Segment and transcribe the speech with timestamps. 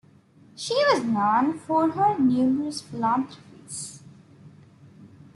[0.55, 4.01] She was known for her numerous philanthropies.